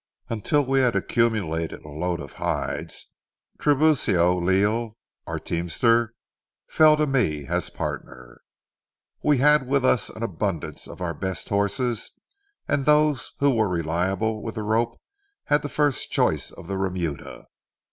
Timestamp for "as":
7.45-7.69